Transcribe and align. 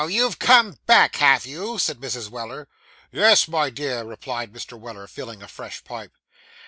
'Oh, 0.03 0.07
you've 0.07 0.39
come 0.39 0.79
back, 0.87 1.17
have 1.17 1.45
you!' 1.45 1.77
said 1.77 1.99
Mrs. 1.99 2.31
Weller. 2.31 2.67
'Yes, 3.11 3.47
my 3.47 3.69
dear,' 3.69 4.03
replied 4.03 4.51
Mr. 4.51 4.73
Weller, 4.75 5.05
filling 5.05 5.43
a 5.43 5.47
fresh 5.47 5.83
pipe. 5.83 6.17